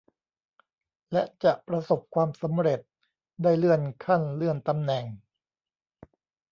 [1.11, 2.79] และจะประสบความสำเร็จ
[3.43, 5.05] ได้เลื่อนขั้นเลื่อนตำแหน่ง